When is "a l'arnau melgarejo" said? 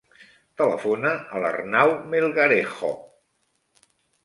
1.35-2.93